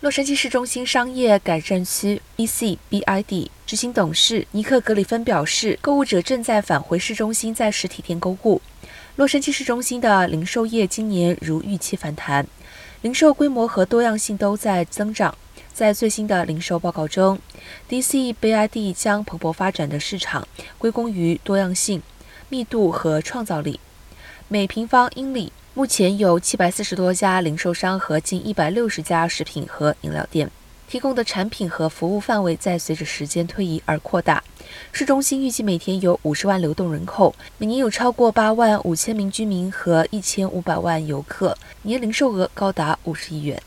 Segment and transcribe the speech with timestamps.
[0.00, 8.62] 洛杉矶市中心商业改善区 （ECBID） 执行董事尼克·格里芬表示，购物者正在返回市中心，在实体店购物。
[9.16, 12.46] 洛杉矶市中心的零售业今年如预期反弹，
[13.02, 15.34] 零售规模和多样性都在增长。
[15.74, 17.38] 在最新的零售报告中
[17.90, 20.48] ，DCBID 将蓬勃发展的市场
[20.78, 22.00] 归功于多样性、
[22.48, 23.78] 密度和创造力。
[24.48, 25.52] 每平方英里。
[25.72, 30.50] 目前有七百四十多家零售商和近一百六十家食品和饮料店，
[30.88, 34.42] 提供的产品和服务范围在随着时间推移而扩大。
[34.90, 43.62] 市中心预计每天有五十万流动人口，每年有超过八万五千名居民和一千五百万游客，年零售额高达五十亿元。